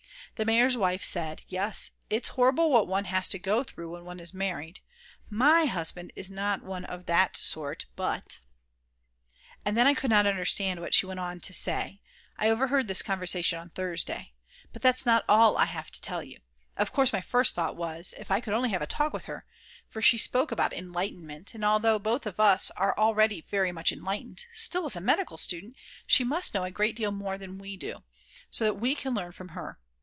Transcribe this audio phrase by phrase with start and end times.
[0.35, 4.19] The mayor's wife said: "Yes, it's horrible what one has to go through when one
[4.19, 4.79] is married.
[5.29, 8.39] My husband is not one of that sort but"
[9.65, 12.01] And then I could not understand what she went on to say
[12.39, 14.33] I overheard this conversation on Thursday.
[14.73, 16.39] But that's not all I have to tell you.
[16.75, 19.45] Of course my first thought was, if only I could have a talk with her;
[19.87, 23.91] for she spoke about enlightenment and although we are both of us already very much
[23.91, 25.75] enlightened, still, as a medical student,
[26.07, 28.01] she must know a great deal more than we do,
[28.49, 29.77] so that we can learn from her.